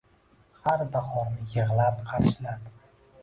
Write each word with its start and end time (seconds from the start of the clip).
Har 0.63 0.79
bahorni 0.95 1.45
yig’lab 1.51 2.01
qarshilab 2.09 2.65